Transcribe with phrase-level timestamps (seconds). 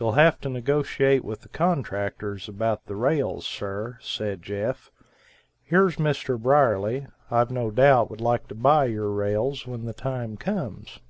[0.00, 4.90] "You'll have to negotiate with the contractors about the rails, sir," said Jeff;
[5.62, 6.40] "here's Mr.
[6.40, 11.00] Brierly, I've no doubt would like to buy your rails when the time comes."